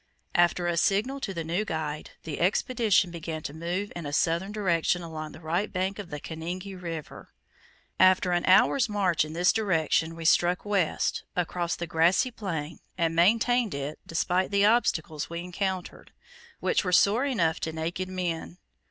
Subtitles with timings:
[0.33, 4.51] After a signal to the new guide, the Expedition began to move in a southern
[4.51, 7.31] direction along the right bank of the Kanengi River.
[7.99, 13.15] After an hour's march in this direction, we struck west, across the grassy plain, and
[13.15, 16.11] maintained it, despite the obstacles we encountered,
[16.59, 18.57] which were sore enough to naked men.